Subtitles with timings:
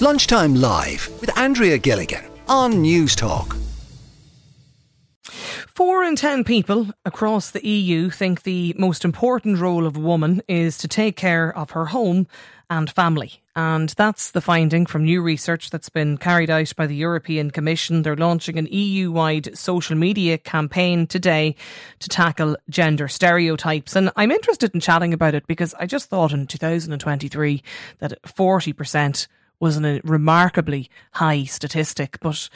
[0.00, 3.56] Lunchtime Live with Andrea Gilligan on Newstalk.
[5.74, 10.40] Four in ten people across the EU think the most important role of a woman
[10.46, 12.28] is to take care of her home
[12.70, 13.42] and family.
[13.56, 18.02] And that's the finding from new research that's been carried out by the European Commission.
[18.02, 21.56] They're launching an EU wide social media campaign today
[21.98, 23.96] to tackle gender stereotypes.
[23.96, 27.64] And I'm interested in chatting about it because I just thought in 2023
[27.98, 29.26] that 40%
[29.60, 32.18] was a remarkably high statistic.
[32.20, 32.48] But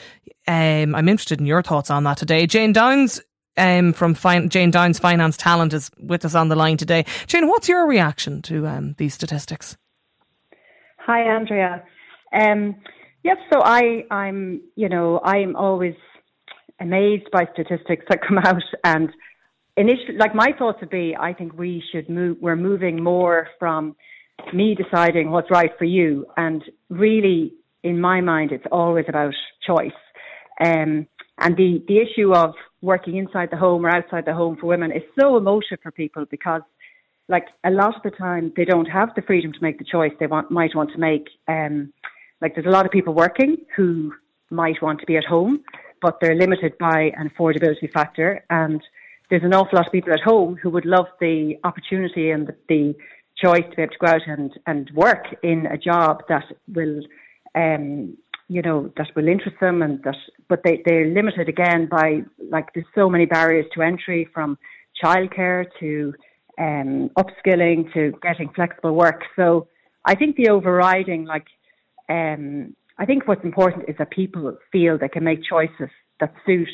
[0.47, 2.47] um, I'm interested in your thoughts on that today.
[2.47, 3.21] Jane Downes
[3.57, 7.05] um, from fin- Jane Downes Finance Talent is with us on the line today.
[7.27, 9.77] Jane, what's your reaction to um, these statistics?
[10.97, 11.83] Hi, Andrea.
[12.33, 12.75] Um,
[13.23, 15.95] yes, so I, I'm, you know, I'm always
[16.79, 19.09] amazed by statistics that come out, and
[19.77, 22.37] initially, like my thoughts would be, I think we should move.
[22.39, 23.95] We're moving more from
[24.53, 26.25] me deciding what's right for you.
[26.37, 29.33] And really, in my mind, it's always about
[29.65, 29.91] choice.
[30.59, 31.07] Um,
[31.39, 34.91] and the, the issue of working inside the home or outside the home for women
[34.91, 36.61] is so emotive for people because,
[37.27, 40.11] like, a lot of the time they don't have the freedom to make the choice
[40.19, 41.27] they want, might want to make.
[41.47, 41.91] Um,
[42.41, 44.13] like, there's a lot of people working who
[44.51, 45.63] might want to be at home,
[46.01, 48.45] but they're limited by an affordability factor.
[48.49, 48.81] And
[49.29, 52.55] there's an awful lot of people at home who would love the opportunity and the,
[52.69, 52.95] the
[53.45, 56.97] choice to be able to go out and, and work in a job that will,
[57.61, 57.85] um,
[58.55, 60.19] you know, that will interest them and that,
[60.49, 62.07] but they, they're limited again by,
[62.55, 64.49] like, there's so many barriers to entry from
[65.01, 66.13] childcare to
[66.65, 69.21] um, upskilling to getting flexible work.
[69.39, 69.67] So
[70.11, 71.47] I think the overriding, like,
[72.09, 76.73] um, I think what's important is that people feel they can make choices that suit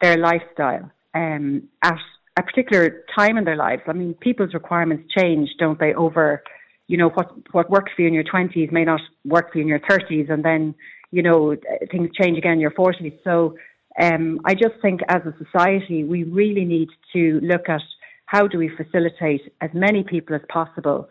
[0.00, 2.02] their lifestyle um, at
[2.38, 3.82] a particular time in their lives.
[3.86, 5.94] I mean, people's requirements change, don't they?
[5.94, 6.42] Over,
[6.88, 9.62] you know, what what works for you in your twenties may not work for you
[9.62, 10.74] in your thirties, and then
[11.10, 11.56] you know
[11.90, 13.12] things change again in your forties.
[13.24, 13.56] So,
[14.00, 17.82] um, I just think as a society, we really need to look at
[18.26, 21.08] how do we facilitate as many people as possible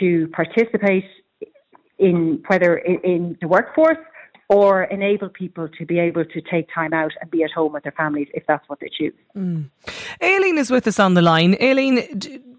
[0.00, 1.04] to participate
[1.98, 3.98] in whether in, in the workforce
[4.52, 7.82] or enable people to be able to take time out and be at home with
[7.84, 9.14] their families if that's what they choose.
[9.34, 9.70] Mm.
[10.22, 11.56] Aileen is with us on the line.
[11.58, 12.06] Aileen,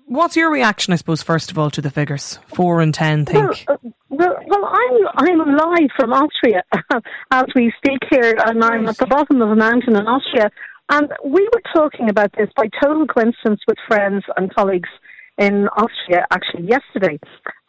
[0.07, 2.39] what's your reaction, I suppose, first of all, to the figures?
[2.47, 3.65] Four and ten, think.
[3.67, 6.63] Well, uh, well, well, I'm I'm live from Austria
[7.31, 10.49] as we speak here, and I'm at the bottom of a mountain in Austria.
[10.89, 14.89] And we were talking about this by total coincidence with friends and colleagues
[15.37, 17.19] in Austria actually yesterday.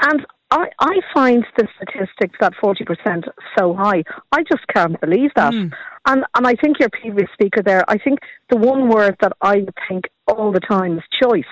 [0.00, 3.24] And I, I find the statistics that 40%
[3.58, 4.04] so high.
[4.30, 5.52] I just can't believe that.
[5.52, 5.72] Mm.
[6.06, 8.20] And, and I think your previous speaker there, I think
[8.50, 11.42] the one word that I think all the time is choice.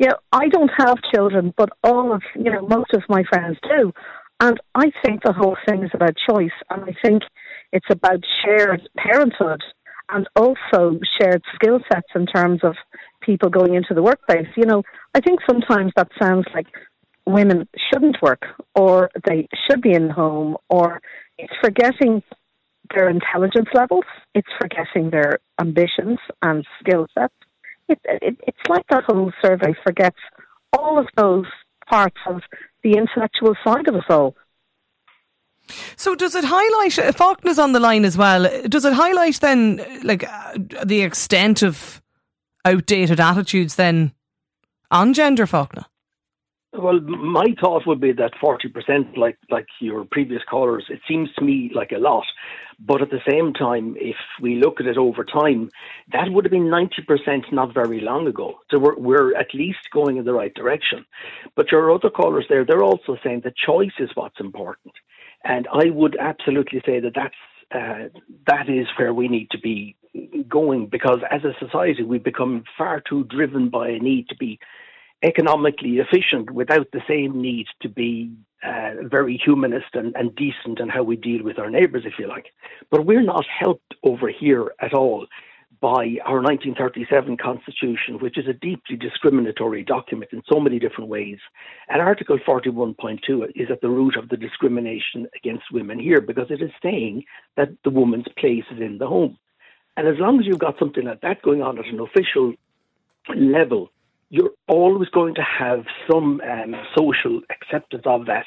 [0.00, 3.58] You know, I don't have children, but all of, you know, most of my friends
[3.62, 3.92] do.
[4.40, 6.50] And I think the whole thing is about choice.
[6.70, 7.22] And I think
[7.72, 9.62] it's about shared parenthood
[10.10, 12.74] and also shared skill sets in terms of
[13.20, 14.48] people going into the workplace.
[14.56, 14.82] You know,
[15.14, 16.66] I think sometimes that sounds like
[17.28, 18.42] women shouldn't work
[18.74, 21.00] or they should be in the home or
[21.36, 22.22] it's forgetting
[22.94, 27.34] their intelligence levels, it's forgetting their ambitions and skill sets.
[27.88, 30.18] It, it, it's like that whole survey forgets
[30.76, 31.46] all of those
[31.88, 32.40] parts of
[32.82, 34.34] the intellectual side of us all.
[35.96, 39.84] So does it highlight, uh, Faulkner's on the line as well, does it highlight then
[40.02, 42.00] like uh, the extent of
[42.64, 44.12] outdated attitudes then
[44.90, 45.84] on gender, Faulkner?
[46.72, 51.44] Well, my thought would be that 40%, like, like your previous callers, it seems to
[51.44, 52.26] me like a lot.
[52.78, 55.70] But at the same time, if we look at it over time,
[56.12, 58.58] that would have been 90% not very long ago.
[58.70, 61.06] So we're, we're at least going in the right direction.
[61.56, 64.94] But your other callers there, they're also saying that choice is what's important.
[65.44, 67.34] And I would absolutely say that that's
[67.74, 68.08] uh,
[68.46, 69.94] that is where we need to be
[70.48, 74.58] going because as a society we've become far too driven by a need to be
[75.22, 78.30] economically efficient without the same need to be
[78.62, 82.26] uh, very humanist and, and decent in how we deal with our neighbours, if you
[82.26, 82.46] like.
[82.90, 85.26] But we're not helped over here at all
[85.80, 91.38] by our 1937 Constitution, which is a deeply discriminatory document in so many different ways.
[91.88, 96.62] And Article 41.2 is at the root of the discrimination against women here because it
[96.62, 97.24] is saying
[97.56, 99.38] that the woman's place is in the home.
[99.96, 102.54] And as long as you've got something like that going on at an official
[103.36, 103.90] level,
[104.30, 108.46] you're always going to have some um, social acceptance of that,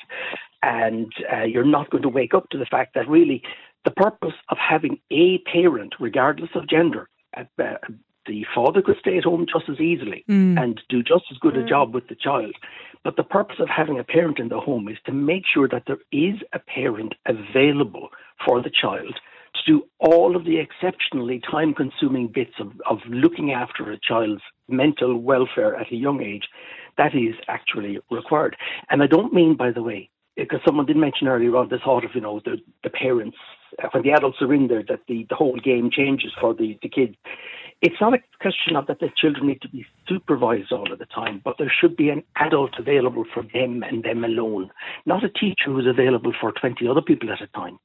[0.61, 3.41] and uh, you're not going to wake up to the fact that really
[3.85, 7.75] the purpose of having a parent, regardless of gender, uh, uh,
[8.27, 10.61] the father could stay at home just as easily mm.
[10.61, 11.69] and do just as good a mm.
[11.69, 12.55] job with the child.
[13.03, 15.83] But the purpose of having a parent in the home is to make sure that
[15.87, 18.09] there is a parent available
[18.45, 19.21] for the child to
[19.65, 25.17] do all of the exceptionally time consuming bits of, of looking after a child's mental
[25.17, 26.47] welfare at a young age
[26.97, 28.55] that is actually required.
[28.89, 32.05] And I don't mean, by the way, because someone did mention earlier on the thought
[32.05, 33.37] of, you know, the, the parents,
[33.83, 36.77] uh, when the adults are in there, that the, the whole game changes for the,
[36.81, 37.15] the kids.
[37.81, 41.07] It's not a question of that the children need to be supervised all of the
[41.07, 44.69] time, but there should be an adult available for them and them alone,
[45.05, 47.79] not a teacher who's available for 20 other people at a time.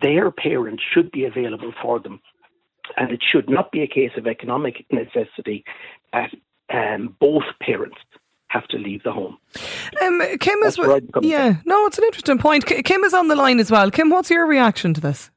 [0.00, 2.20] Their parents should be available for them.
[2.96, 5.64] And it should not be a case of economic necessity
[6.12, 6.30] that
[6.72, 7.96] um, both parents
[8.48, 9.38] have to leave the home.
[10.02, 10.78] Um, Kim is
[11.20, 11.56] yeah.
[11.64, 12.64] No, it's an interesting point.
[12.64, 13.90] Kim is on the line as well.
[13.90, 15.30] Kim, what's your reaction to this?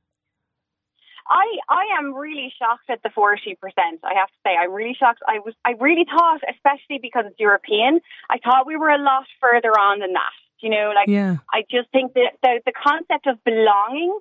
[1.30, 4.02] I I am really shocked at the forty percent.
[4.04, 5.22] I have to say, I'm really shocked.
[5.28, 8.00] I was I really thought, especially because it's European,
[8.30, 10.34] I thought we were a lot further on than that.
[10.60, 11.38] You know, like yeah.
[11.54, 14.20] I just think that the the concept of belonging,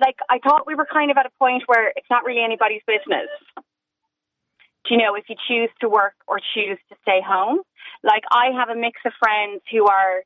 [0.00, 2.82] like I thought we were kind of at a point where it's not really anybody's
[2.86, 3.28] business.
[4.86, 7.60] Do you know if you choose to work or choose to stay home?
[8.02, 10.22] Like I have a mix of friends who are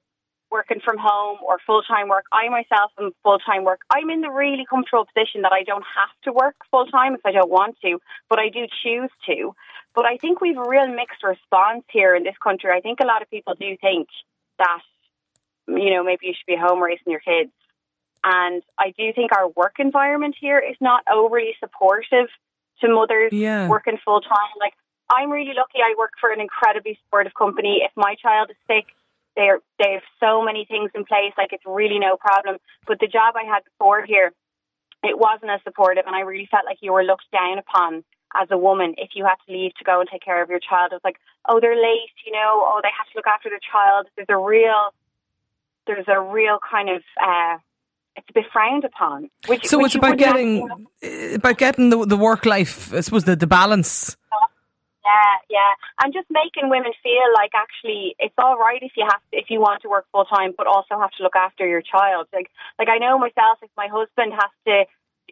[0.53, 2.25] working from home or full time work.
[2.31, 3.81] I myself am full time work.
[3.91, 7.23] I'm in the really comfortable position that I don't have to work full time if
[7.25, 7.99] I don't want to,
[8.29, 9.55] but I do choose to.
[9.95, 12.71] But I think we've a real mixed response here in this country.
[12.71, 14.09] I think a lot of people do think
[14.59, 14.83] that,
[15.67, 17.51] you know, maybe you should be home raising your kids.
[18.25, 22.29] And I do think our work environment here is not overly supportive
[22.81, 23.69] to mothers yeah.
[23.69, 24.53] working full time.
[24.61, 24.75] Like
[25.11, 25.79] I'm really lucky.
[25.85, 27.83] I work for an incredibly supportive company.
[27.85, 28.87] If my child is sick,
[29.35, 31.33] they're they have so many things in place.
[31.37, 32.59] Like it's really no problem.
[32.87, 34.33] But the job I had before here,
[35.03, 38.05] it wasn't as supportive, and I really felt like you were looked down upon
[38.35, 40.61] as a woman if you had to leave to go and take care of your
[40.61, 40.93] child.
[40.93, 41.19] It was like,
[41.49, 44.07] oh, they're late, you know, oh, they have to look after their child.
[44.17, 44.95] There's a real,
[45.87, 47.03] there's a real kind of.
[47.21, 47.59] uh
[48.17, 49.31] it's a bit frowned upon.
[49.47, 52.93] Which, so which it's about getting have, know, uh, about getting the the work life.
[52.93, 54.17] I suppose the the balance.
[55.05, 55.73] Yeah, yeah,
[56.03, 59.51] and just making women feel like actually it's all right if you have to, if
[59.51, 62.29] you want to work full time, but also have to look after your child.
[62.33, 62.49] Like,
[62.79, 64.85] like I know myself, if my husband has to,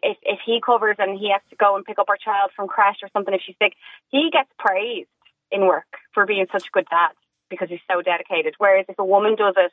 [0.03, 2.67] if if he covers and he has to go and pick up our child from
[2.67, 3.73] crash or something if she's sick,
[4.09, 5.07] he gets praised
[5.51, 7.11] in work for being such a good dad
[7.49, 8.55] because he's so dedicated.
[8.57, 9.71] Whereas if a woman does it,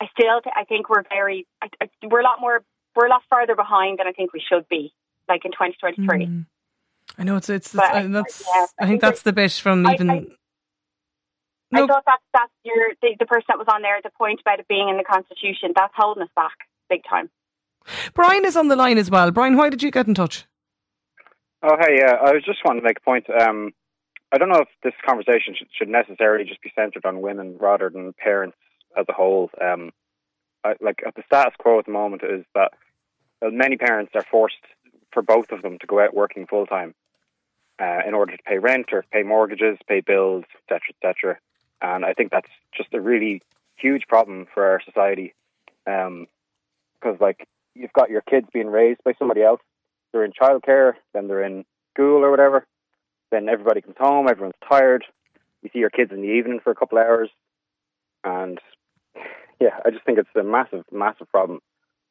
[0.00, 2.62] I still th- I think we're very I, I, we're a lot more
[2.94, 4.92] we're a lot further behind than I think we should be.
[5.28, 6.26] Like in 2023.
[6.26, 6.46] Mm.
[7.18, 9.88] I know it's it's, it's uh, that's yeah, I, I, think that's the bit from
[9.88, 10.10] even.
[10.10, 10.26] I,
[11.72, 11.84] no.
[11.84, 13.98] I thought that that's your the, the person that was on there.
[14.02, 16.52] The point about it being in the constitution that's holding us back
[16.88, 17.30] big time.
[18.14, 19.30] Brian is on the line as well.
[19.30, 20.44] Brian, why did you get in touch?
[21.62, 23.26] Oh, hey, yeah, I was just wanting to make a point.
[23.30, 23.72] Um,
[24.32, 27.88] I don't know if this conversation should, should, necessarily just be centered on women rather
[27.88, 28.56] than parents
[28.96, 29.50] as a whole.
[29.60, 29.92] Um,
[30.64, 32.72] I, like the status quo at the moment is that
[33.42, 34.56] many parents are forced
[35.12, 36.94] for both of them to go out working full time
[37.80, 41.38] uh, in order to pay rent or pay mortgages, pay bills, etc., etc.
[41.82, 43.42] And I think that's just a really
[43.76, 45.34] huge problem for our society,
[45.84, 49.60] because um, like you've got your kids being raised by somebody else.
[50.12, 51.64] They're in childcare, then they're in
[51.94, 52.66] school or whatever.
[53.30, 55.04] Then everybody comes home, everyone's tired.
[55.62, 57.28] You see your kids in the evening for a couple hours,
[58.24, 58.58] and
[59.60, 61.60] yeah, I just think it's a massive, massive problem.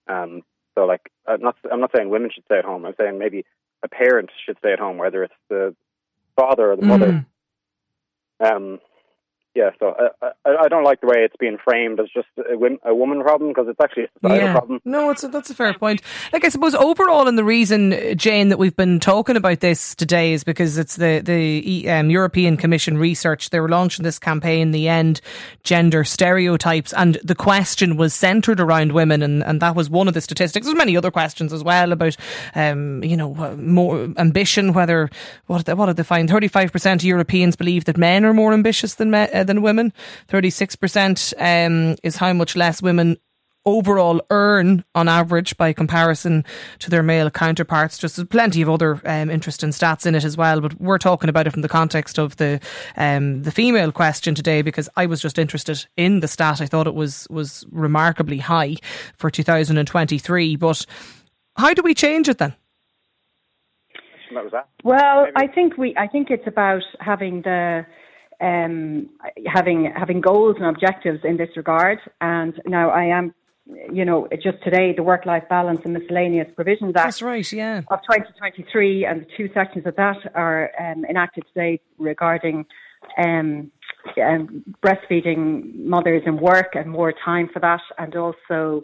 [0.07, 0.42] Um,
[0.75, 2.85] so like, I'm not, I'm not saying women should stay at home.
[2.85, 3.45] I'm saying maybe
[3.83, 5.75] a parent should stay at home, whether it's the
[6.35, 7.25] father or the mother.
[8.42, 8.56] Mm.
[8.56, 8.80] Um,
[9.56, 12.90] yeah, so I, I, I don't like the way it's being framed as just a,
[12.90, 14.54] a woman problem because it's actually a societal yeah.
[14.54, 14.81] problem.
[14.83, 16.02] No, it's a, that's a fair point.
[16.33, 20.33] Like I suppose overall, and the reason Jane that we've been talking about this today
[20.33, 23.50] is because it's the the um, European Commission research.
[23.50, 25.21] They were launching this campaign, the end
[25.64, 30.14] gender stereotypes, and the question was centred around women, and, and that was one of
[30.14, 30.66] the statistics.
[30.66, 32.18] There's many other questions as well about,
[32.56, 34.74] um, you know, more ambition.
[34.74, 35.09] Whether
[35.45, 36.30] what did they, what did they find?
[36.30, 39.30] Thirty five percent of Europeans believe that men are more ambitious than men.
[39.33, 39.94] Uh, than women.
[40.30, 43.18] 36% um, is how much less women
[43.66, 46.45] overall earn on average by comparison
[46.80, 47.97] to their male counterparts.
[47.97, 51.30] Just there's plenty of other um, interesting stats in it as well, but we're talking
[51.30, 52.59] about it from the context of the
[52.95, 56.61] um, the female question today because I was just interested in the stat.
[56.61, 58.75] I thought it was was remarkably high
[59.18, 60.56] for 2023.
[60.57, 60.85] But
[61.57, 62.56] how do we change it then?
[64.83, 65.95] Well, I think we.
[65.97, 67.85] I think it's about having the
[68.42, 69.09] um,
[69.45, 71.99] having having goals and objectives in this regard.
[72.21, 73.33] And now I am,
[73.92, 77.06] you know, just today the Work Life Balance and Miscellaneous Provisions Act.
[77.06, 77.80] That's right, yeah.
[77.89, 82.65] Of 2023, and the two sections of that are um, enacted today regarding
[83.18, 83.71] um,
[84.21, 88.83] um, breastfeeding mothers in work and more time for that, and also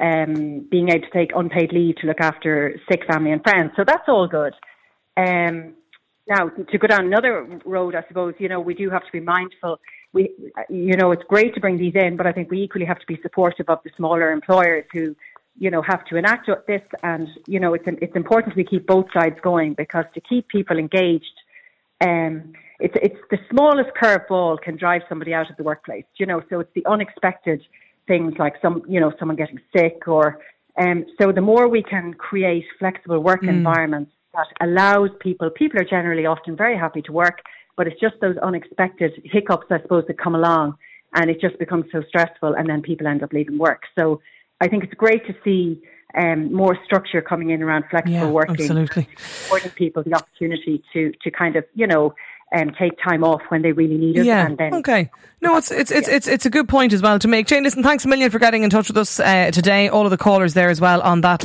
[0.00, 3.72] um, being able to take unpaid leave to look after sick family and friends.
[3.76, 4.54] So that's all good.
[5.16, 5.74] Um,
[6.34, 9.20] now, to go down another road, I suppose, you know, we do have to be
[9.20, 9.80] mindful.
[10.12, 10.30] We,
[10.68, 13.06] you know, it's great to bring these in, but I think we equally have to
[13.06, 15.16] be supportive of the smaller employers who,
[15.58, 16.82] you know, have to enact this.
[17.02, 20.78] And, you know, it's, it's important we keep both sides going because to keep people
[20.78, 21.36] engaged,
[22.00, 26.42] um, it's, it's the smallest curveball can drive somebody out of the workplace, you know,
[26.50, 27.62] so it's the unexpected
[28.08, 30.40] things like some, you know, someone getting sick or,
[30.78, 33.50] um, so the more we can create flexible work mm.
[33.50, 37.40] environments that allows people, people are generally often very happy to work,
[37.76, 40.76] but it's just those unexpected hiccups, I suppose, that come along
[41.14, 43.82] and it just becomes so stressful and then people end up leaving work.
[43.98, 44.20] So
[44.60, 45.82] I think it's great to see
[46.14, 49.08] um, more structure coming in around flexible yeah, working, absolutely.
[49.16, 52.14] affording people the opportunity to to kind of you know
[52.54, 54.26] um, take time off when they really need it.
[54.26, 54.46] Yeah.
[54.46, 55.10] And then okay.
[55.40, 57.46] No, it's it's it's, it's it's a good point as well to make.
[57.46, 59.88] Jane, listen, thanks a million for getting in touch with us uh, today.
[59.88, 61.44] All of the callers there as well on that.